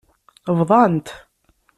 Bḍant. 0.57 1.07